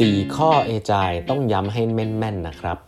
[0.00, 2.78] 4 ข้อเอจายต้องย้ำให้แม่นๆนะครับ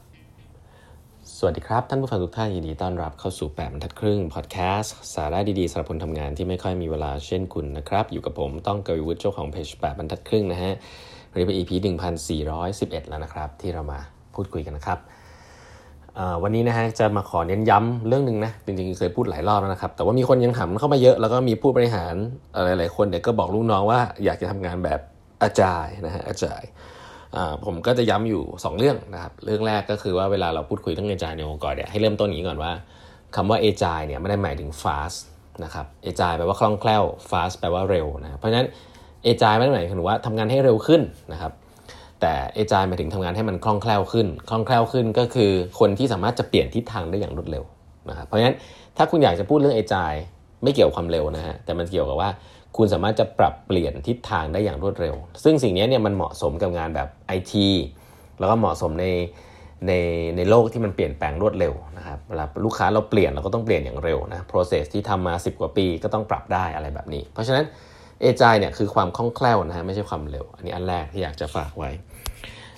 [1.36, 10.72] สวัสดีครับท่านผู้ฟังทุกท่านยินดีต้อนรับเข้าสู่แปดบรรทัดครึ่งพอดแคสต์สาระดีๆสำหรับคนทำงานที่ไม่ค่อยมีเวลาเช่นคุณนะครับ อยู่กับผมต้องกวีวุฒิเจ้าของเพจแปดบรรทัดครึ่งนะฮะ
[11.30, 11.70] วันนี้เป็น EP
[12.20, 13.98] 1411 แล้วนะครับ ที่เรามา
[14.34, 14.98] พูดคุยกันนะครับ
[16.42, 22.14] วันนี้นะฮะจะมาขอเน้นย้ำเรื่องหนึ่งนะจริงๆเคยพูดหลายรอบแล้วนะครับ แต่ว่ามีคนยังถามเข้ามาเยอะแล้วก็มีผู้บริหาร
[22.64, 25.00] หลายๆคนเด็กก็บอกลูกน้องว่าอยากจะทำงานแบบ
[25.42, 26.68] อาจารย์นะฮะอาจารย์
[27.64, 32.72] ผมก็จะย้ำอยู่ 2 เรื่องนะครับเรื่องแรกก็คือว่าเวลาเราพูดคุยเรื่องเอจายในองค์กรเนี่ยให้เริ่มต้นอย่างนี้ก่อนว่า
[33.36, 35.18] คำว่าเอจายเนี่ยไม่ได้หมายถึง fast
[35.64, 38.68] นะครับเอจายแปลว่าคล่องแคล่ว fast แปลว่าเร็วนะเพราะฉะนั้น
[39.24, 41.52] เอจายไม่ได้หมายถึงว่าทำงานให้เร็วขึ้นนะครับ
[42.20, 47.64] แต่เอจายหมายถึงทำงานให้มันคล่องแคล่วขึ้น คล่องแคล่วขึ้นก็คือคนที่สามารถจะเปลี่ยนทิศทางได้อย่างรวดเร็ว
[48.08, 48.56] นะครับเพราะฉะนั้น
[48.96, 50.12] ถ้าคุณอยากจะพูดเรื่องเอจาย
[50.62, 52.30] ไม่เกี่ยวความเร็วนะฮะแต่มันเกี่ยวกับว่า
[52.76, 57.68] คุณสามารถจะปรับเปลี่ยนทิศทางได้อย่างรวดเร็ว ซึ่งสิ่งนี้เนี่ยมันเหมาะสมกับงานแบบไอที
[58.38, 59.06] แล้วก็เหมาะสมใน
[59.86, 59.92] ใน
[60.36, 67.64] ในโลกที่มันเปลี่ยนแปลงรวดเร็วนะครับเวลาลูกค้าเราเปลี่ยนเราก็ต้องเปลี่ยนอย่างเร็วนะ process ที่ทำมา 10 กว่าปีก็ต้องปรับได้อะไรแบบนี้ เพราะฉะนั้น
[68.20, 71.90] เอจายเนี่ยคือความคล่องแคล่วนะฮะไม่ใช่ความเร็ว อันนี้อันแรกที่อยากจะฝากไว้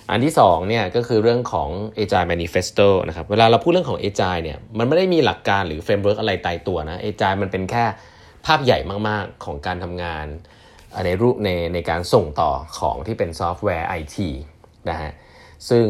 [0.09, 7.85] อันที่2เนี่ยก็คือเรื่องของ Agile Manifesto นะครับเวลาเราพูดเรื่องของ Agile เนี่ยมันไม่ได้มีหลักการหรือ framework อะไรตายตัวนะ Agile มันเป็นแค่
[8.45, 8.79] ภาพใหญ่
[9.09, 10.25] มากๆของการทำงาน
[11.05, 14.17] ในรูปในในการส่งต่อของที่เป็นซอฟต์แวร์ IT
[14.89, 15.11] นะฮะ
[15.69, 15.85] ซึ่ง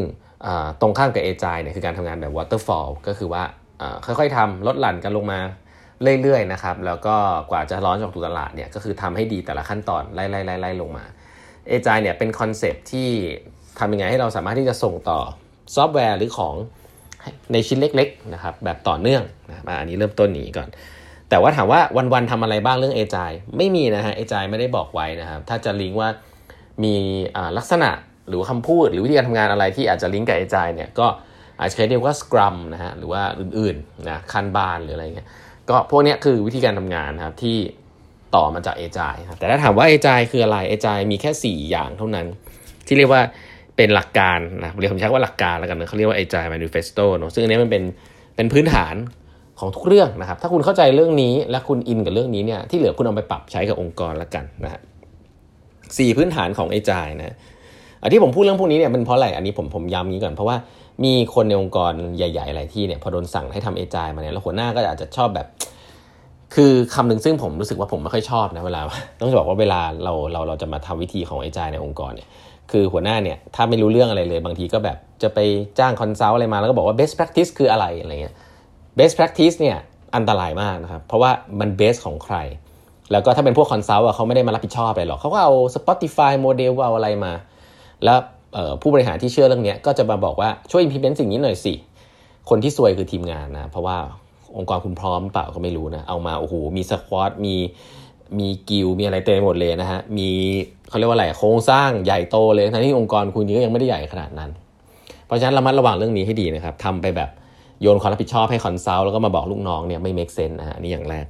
[0.80, 3.42] ตรงข้ามกับ Agile เนี่ยคือการทำงานแบบ Waterfall ก็คือว่า
[4.06, 5.40] ค่อยๆทำลดหลั่นกันลงมา
[6.22, 7.16] เรื่อยๆนะครับแล้วก็
[7.50, 11.04] กว่าจะ launch จากตลาดเนี่ยก็คือทำให้ดีแต่ละขั้นตอนไล่ๆๆลงมา
[11.70, 13.08] Agile เนี่ยเป็นคอนเซปที่
[13.78, 15.20] ทำยังไงให้เราสามารถที่จะส่งต่อ
[15.74, 16.54] ซอฟต์แวร์หรือของ
[17.52, 20.68] ในชิ้นเล็กๆนะครับแบบต่อเนื่องนะอันนี้เริ่มต้นนี้ก่อน
[21.30, 21.80] แต่ว่าถามว่า
[22.12, 26.08] วันๆทำอะไรบ้างเรื่องเอจายไม่มีนะฮะเอจายไม่ได้บอกไว้นะครับ ถ้าจะลิงก์ว่า
[26.84, 26.94] มี
[27.58, 27.90] ลักษณะ
[28.28, 31.06] หรือคำพูด หรือวิธีการทำงานอะไรที่อาจจะลิงก์กับเอจายเนี่ยก็
[31.60, 35.28] อาจจะเรียกว่าสครัมนะฮะหรือว่าอื่นๆนะคันบานหรืออะไรเงี้ย
[35.70, 37.56] ก็พวกนี้คือวิธีการทำงานนะครับที่
[38.36, 42.26] ต่อมาจากเอจายแต่ถ้าถามว่าเอจายคืออะไรเอจายมีแค่ 4 อย่างเท่านั้น
[42.86, 43.22] ที่เรียกว่า
[43.76, 47.82] เป็นหลักการนะเรียกผมใช้ว่าหลักการแล้วกันนะเขาเรียกว่าเอจายมานูเฟสโตเนาะซึ่งอันนี้มันเป็น
[48.36, 48.94] เป็นพื้นฐาน
[49.60, 54.80] ของทุกเรื่องนะครับ ถ้าคุณเข้าใจเรื่องนี้และคุณอินกับเรื่องนี้เนี่ยที่เหลือคุณเอาไปปรับใช้กับองค์กรล้วกันนะฮะ
[55.98, 57.36] สี่พื้นฐานของไอจายนะ
[58.02, 60.56] อันที่ผมพูดเรื่องพวกนี้เนี่ยเป็นเพราะอะไรอันนี้ผมผมย้ำนี้ก่อนเพราะว่า
[61.04, 65.46] มีคนในองค์กรใหญ่ๆหลายที่เนี่ยพอโดนสั่งให้ทำเอจายมาเนี่ยแล้วหัวหน้าก็อาจจะชอบแบบ
[66.54, 68.80] คือคำหนึ่งซึ่งผมรู้สึกว่าผมไม่ค่อยชอบนะเวลา
[69.20, 72.28] ต้องบอกว่าเวลาเราเราเราจะมาทำวิธีของ Agile ในองค์กรเนี่ย
[72.70, 75.38] คือหัวหน้าเนี่ยถ้าไม่รู้เรื่องอะไรเลย บางทีก็แบบจะไป
[75.78, 78.34] จ้าง consult อะไรมาแล้วก็บอกว่า best practice คืออะไรอะไรเงี้ย
[78.98, 79.78] best practice เนี่ย
[80.16, 81.30] อันตรายมากนะครับ เพราะว่า
[81.60, 82.36] มัน best ของใคร
[83.12, 87.32] แล้วก็ถ้าเป็นพวก consult เขาไม่ได้มารับผิดชอบอะไรหรอกเขาก็เอา Spotify โมเดลเอาอะไรมา
[88.04, 88.18] แล้ว
[88.80, 91.74] ผู้บริหารที่เชื่อเรื่องนี้ก็จะมาบอกว่าช่วย implement สิ่งนี้หน่อยสิ
[92.48, 93.96] คนที่ซวยคือทีมงานนะ เพราะว่า
[94.56, 97.54] องค์กรคุณพร้อมเปล่าก็ไม่รู้นะ เอามาโอ้โหมี squad มี
[98.38, 100.28] มีกิลมีอะไรเต็มหมดเลยนะฮะ มี
[100.88, 104.50] เขาเรียกว่าอะไรโครงสร้างใหญ่โตเลยทั้งที่องค์กรคุณก็ยังไม่ได้ใหญ่ขนาดนั้น
[105.26, 107.30] เพราะฉะนั้นระมัดระวังเรื่องนี้ให้ดีนะครับทำไปแบบ
[107.82, 111.26] โยนความรับผิดชอบให้ consult แล้วก็มาบอกลูกน้องเนี่ยไม่ make sense นะฮะนี่อย่างแรก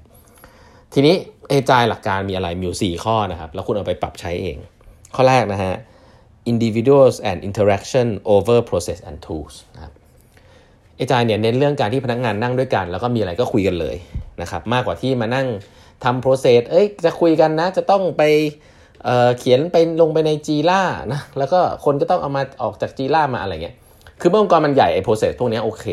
[0.93, 1.15] ทีนี้
[1.49, 4.57] Agile หลักการมีอะไรมีอยู่4ข้อนะครับ แล้วคุณเอาไปปรับใช้เอง
[5.15, 5.75] ข้อแรกนะฮะ
[6.53, 9.93] individuals and interaction over process and tools นะครับ
[10.97, 13.97] เอจายเนี่ยเน้นเรื่องการที่พนักงานนั่งด้วยกัน แล้วก็มีอะไรก็คุยกันเลย
[14.43, 15.47] นะครับมากกว่าที่มานั่ง
[16.05, 18.23] ทำ process เอ้ยจะคุยกันนะ จะต้องไป
[19.05, 20.83] เเขียนไปลงไปในจีล่า
[21.13, 23.77] นะแล้วก็คนก็ต้องเอามาออกจากจีล่ามาอะไรเงี้ย
[24.21, 25.85] คือเมื่อองค์กรมันใหญ่ไอ้ process พวกนี้โอเค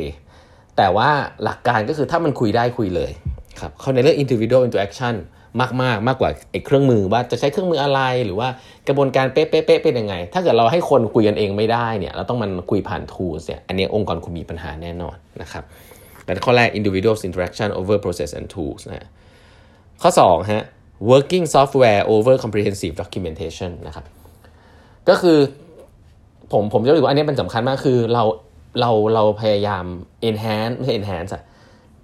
[0.78, 1.10] แต่ว่า
[1.44, 3.12] หลักการก็คือถ้ามันคุยได้คุยเลย
[3.60, 5.16] ครับเขาในเรื่อง individual interaction
[5.62, 8.48] มากมากมากกว่าไอ้เครื่องมือว่าจะใช้เครื่องมืออะไรหรือว่า
[8.88, 15.64] กระบวนการเป๊ะๆเป็นยังไง ถ้าเกิดเราให้คนคุยกันเองไม่ได้เนี่ยเราต้องมันคุยผ่าน tools เนี่ยอันนี้องค์กรคุณมีปัญหาแน่นอนนะครับ
[16.24, 19.08] แต่ข้อแรก individual interaction over process and tools นะ
[20.02, 20.64] ข้อ2ฮะ
[21.12, 24.06] working software over comprehensive documentation นะครับ
[25.10, 25.38] ก็คือ
[26.52, 28.24] ผมผมจะรู้ว่าอันนี้เป็นสำคัญมากคือเรา
[28.80, 29.86] เราเราพยายาม
[30.30, 31.44] enhance ไม่ใช่ enhance อะ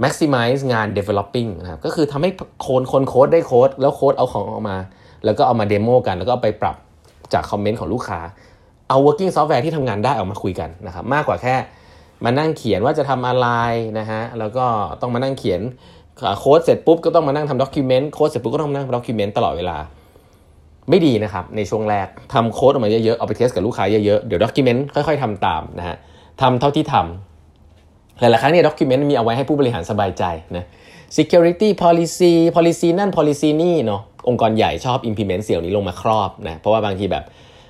[0.03, 2.29] maximize งาน developing นะครับก็คือทำให้
[2.61, 4.77] โคนคนโค้ดได้โค้ดแล้วโค้ดเอาของออกมา
[5.25, 6.75] แล้วก็เอามา demo กัน แล้วก็เอาไปปรับ
[7.33, 8.19] จากคอมเมนต์ของลูกค้า
[8.89, 11.55] เอา working software ที่ทำงานได้ออกมาคุยกันนะครับมากกว่าแค่
[12.25, 13.47] มานั่งเขียนว่าจะทำอะไร
[13.99, 14.65] นะฮะแล้วก็
[15.01, 15.61] ต้องมานั่งเขียน
[16.39, 19.77] โค้ดเสร็จปุ๊บก็ต้องมานั่งทำ document โค้ดเสร็จปุ๊บก็ต้องมานั่ง document ตลอดเวลา
[20.89, 25.95] ไม่ดีนะครับในช่วงแรกทำโค้ดออกมาเยอะๆเอาไป test กับลูกค้าเยอะๆเดี๋ยว document ค่อยๆทำตามนะฮะ
[26.41, 30.23] ทำเท่าที่ทำหลายๆครั้งเนี่ยด็อกิเมนต์มีเอาไว้ให้ผู้บริหารสบายใจ
[30.57, 30.65] นะ
[31.17, 37.23] security policy policy นั่น policy นี่เนาะองค์กรใหญ่ชอบ implement เสี่ยวนี้ลงมาครอบนะเพราะว่าบางทีแบบ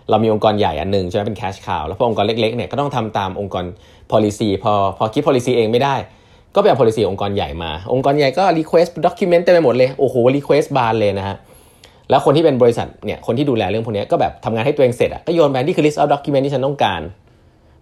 [0.10, 3.66] เรามีองค์กรใหญ่อันหนึ่งใช่ไหมเป็น cash cow แล้วพอองค์กรเล็กๆเนี่ยก็ต้องทำตามองค์กร
[4.12, 5.96] policy พอพอคิด policy เองไม่ได้
[6.56, 11.36] ก็ไปเอา policy องค์กรใหญ่มา องค์กรใหญ่ก็ request document เต็มไปหมดเลยโอ้โห request บานเลยนะฮะ
[12.10, 17.02] แล้วคนที่เป็นบริษัทเนี่ยคนที่ดูแลเรื่องพวกนี้ก็แบบทำงานให้ตัวเองเสร็จอะก็โยนไปนี่คือ list of document ที่ฉันต้องการ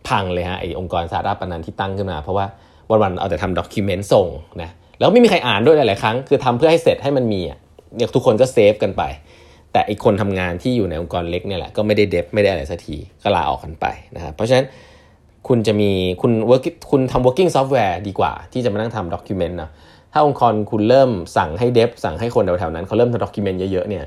[0.07, 2.45] พังเลยฮะไอองค์กรสาธารณนันที่ตั้งขึ้นมาเพราะว่า
[2.89, 4.27] วันๆเอาแต่ทำ document ส่ง
[4.61, 4.69] นะ
[4.99, 7.57] แล้วไม่มีใครอ่านด้วยหลายๆครั้งคือทำเพื่อให้เสร็จให้มันมีอะ
[7.95, 9.03] เนี่ยทุกคนก็เซฟกันไป
[9.73, 14.65] แต่อีกคนทำงานที่อยู่ในองค์กรเล็กเนี่ยแหละก็ไม่ได้เดฟไม่ได้อะไรสักทีก็ลาออกกันไปนะครับเพราะฉะนั้น
[15.47, 19.69] คุณจะมีคุณ work คุณทำ working software ดีกว่า ที่จะมานั่งทำ document นะ
[20.13, 24.05] ถ้าองค์กรคุณเริ่มสั่งให้เดฟสั่งให้คนแถวๆนั้นเขาเริ่มทำ document เยอะๆเนี่ย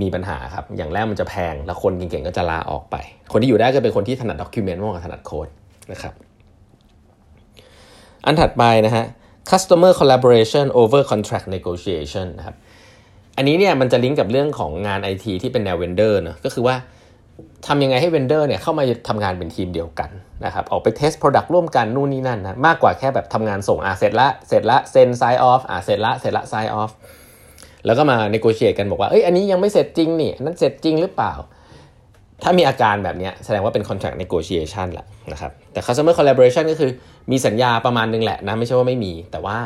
[0.00, 2.96] มีปัญหาครับ อย่างแรกมันจะแพง แล้วคนเก่งๆก็จะลาออกไป
[3.32, 5.48] คนที่อยู่ได้ก็เป็นคนที่ถนัด document มากกว่าถนัดโค้ด
[5.92, 6.14] นะครับ
[8.26, 9.04] อันถัดไปนะฮะ
[9.50, 12.56] customer collaboration over contract negotiation นะครับ
[13.36, 16.76] อันนี้เนี่ยมันจะลิงก์กับเรื่องของงาน IT ที่เป็นแนว vendor เนะก็คือว่า
[17.66, 20.10] ทำยังไงให้ vendor เนี่ยเข้ามาทำงานเป็นทีมเดียวกัน
[20.44, 26.90] นะครับ ออกไป test product ร่วมกันนู่นนี่นั่นนะ มากกว่าแค่แบบทำงานส่งอะเสร็จละ เสร็จละเซ็น sign off อะเสร็จละ เสร็จละ sign off
[27.86, 31.32] แล้วก็มา negotiate กันบอกว่าเอ้ยอันนี้ยังไม่เสร็จจริงนี่นั้นเสร็จจริงหรือเปล่า
[32.42, 36.90] ถ้ามีอาการแบบนี้แสดงว่าเป็น contract negotiation แหละนะครับแต่ customer collaboration ก็คือ
[37.30, 39.58] มีสัญญาประมาณนึงแหละนะไม่ใช่ว่าไม่มี แต่ว่า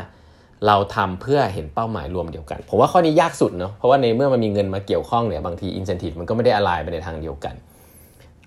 [0.67, 7.55] เราทำเพื่อเห็นเป้าหมายรวมเดียวกัน ผมว่าข้อนี้ยากสุดเนาะเพราะว่าในเมื่อมันมีเงินมาเกี่ยวข้องเนี่ยบางที incentive มันก็ไม่ได้อะไรไปในทางเดียวกัน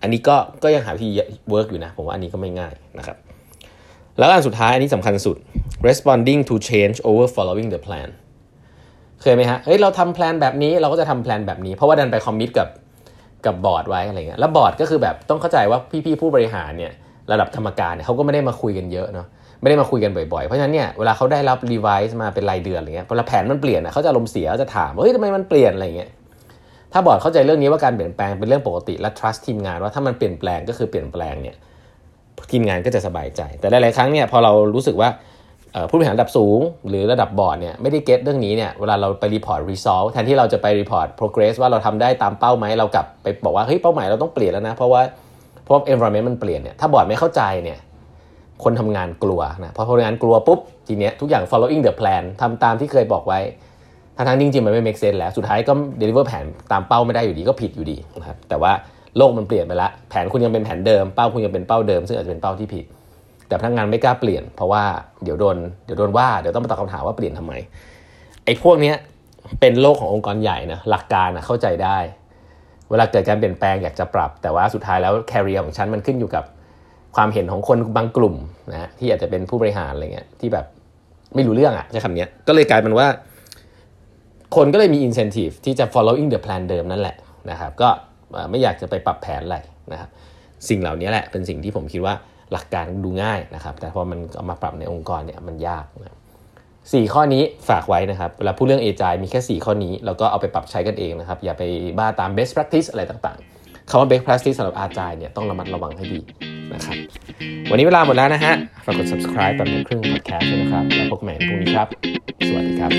[0.02, 1.10] อันนี้ก็ก็ยังหาวิธี
[1.54, 3.18] work อยู่นะ ผมว่าอันนี้ก็ไม่ง่ายนะครับ
[4.18, 5.38] แล้วอันสุดท้ายอันนี้สำคัญสุด
[5.90, 8.10] responding to change over following the plan
[9.22, 12.68] เคยไหมฮะเฮ้ยเราทำ plan แบบนี้เราก็จะทำ plan แบบนี้ เพราะว่าดันไป commit กับ
[13.46, 16.92] กับบอร์ดไว้อะไรเงี้ยแล้วบอร์ดก็คือแบบต้องเข้าใจว่าพี่ๆผู้บริหารเนี่ย
[17.32, 19.28] ระดับกรรมการเนี่ยเขาก็ไม่ได้มาคุยกันเยอะเนาะ
[19.62, 26.10] ไม่ได้มาคุยกันบ่อยๆ เพราะฉะนั้นเนี่ยเวลาเขาได้รับ revise มาเป็นรายเดือนอะไรเงี้ยพอแผนมันเปลี่ยนเขาจะอารมณ์เสียจะถามเฮ้ยทำไมมันเปลี่ยนอะไรเงี้ย
[26.94, 31.56] ถ้าบอร์ดเข้าใจเรื่องนี้ว่าการเปลี่ยนแปลงเป็นเรื่องปกติและ trust ทีมงานว่าถ้ามันเปลี่ยนแปลงก็คือเปลี่ยนแปลงเนี่ย
[32.52, 35.10] ทีมงานก็จะสบายใจ แต่หลายๆครั้งเนี่ยพอเรารู้สึกว่า
[35.90, 45.02] ผู้บริหารระดับสูง หรือระดับบอร์ดเนี่ยไม่ได้ get เรื่องนี้เนี่ยเวลาเราไป report result แทนที่เราจะไปรีพอร์ต progress ว่าเราทำได้ตามเป้าไหมเรากลับไปบอกว่าเฮ้ยเป้าหมายเราต้องเปลี่ยนแล้วนะ เพราะว่า
[45.64, 47.80] เพราะ environment มันเปลี่ยนเนี่ยถ้าบอร์ดไม่เข้าใจเนี่ย
[48.64, 53.40] คนทำงานกลัวนะพอคนทำงานกลัวปุ๊บทีเนี้ยทุกอย่าง following the plan ทำตามที่เคยบอกไว้
[54.16, 58.72] ทั้งๆจริงๆมันไม่ make sense แล้วสุดท้ายก็ deliver แผนตามเป้าไม่ได้อยู่ดีก็ผิดอยู่ดีนะครับแต่ว่า
[59.18, 62.86] โลกมันเปลี่ยนไปละแผนคุณยังเป็นแผนเดิมเป้าคุณยังเป็นเป้าเดิม ซึ่งอาจจะเป็นเป้าที่ผิด
[63.50, 64.84] แต่พนักงานไม่กล้าเปลี่ยน เพราะว่า
[65.24, 67.54] เดี๋ยวโดนเดี๋ยวโดนว่าเดี๋ยวต้องมาตอบคำถามว่าเปลี่ยนทำไม
[68.46, 68.96] ไอ้พวกเนี้ย
[69.60, 71.98] เป็นโลกขององค์กรใหญ่นะหลักการนะเข้าใจได้
[72.90, 76.44] เวลาเกิดการเปลี่ยนแปลงอยากจะปรับ แต่ว่าสุดท้ายแล้วแคริเอร์ของฉันมันขึ้นอยู่กับ
[77.16, 78.36] ความเห็นของคนบางกลุ่ม
[78.72, 80.66] นะที่อาจจะเป็นผู้บริหารอะไรเงี้ยที่แบบ
[81.36, 83.08] ไม่รู้เรื่องอะใช้คำนี้ก็เลยกลายเป็นว่า
[84.56, 87.16] คนก็เลยมี incentive ที่จะ following the plan เดิมนั่นแหละ
[87.52, 87.90] นะครับ ก็
[88.50, 89.58] ไม่อยากจะไปปรับแผนอะไร
[89.92, 90.10] นะครับ
[90.70, 92.14] สิ่งเหล่านี้แหละเป็นสิ่งที่ผมคิดว่า
[92.54, 96.18] หลักการดูง่ายนะครับ แต่พอมันเอามาปรับในองค์กรเนี่ยมันยากนะ
[96.94, 101.64] สี่ข้อนี้ฝากไว้นะครับเวลาพูดเรื่อง AI มีแค่ 4 ข้อนี้ แล้วก็เอาไปปรับใช้กันเองนะครับ อย่าไป
[101.98, 106.20] บ้าตาม best practice อะไรต่างๆคำว่า best practice สำหรับอาจายเนี่ยต้องระมัดระวังให้ดี
[106.74, 106.98] นะครับ
[107.72, 108.54] วันนี้เวลาหมดแล้วนะฮะ
[108.86, 111.88] ฝากกด subscribe แบบครึ่ง podcast นะครับ แล้วพบกันใหม่พรุ่งนี้ครับ
[112.48, 112.92] สวัสดีครับ